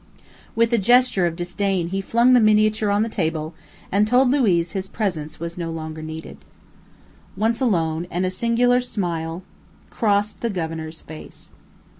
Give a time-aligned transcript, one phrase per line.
[0.55, 3.53] With a gesture of disdain he flung the miniature on the table,
[3.91, 6.37] and told Luiz his presence was no longer needed.
[7.37, 9.43] Once alone, and a singular smile
[9.91, 11.51] crossed the governor's face.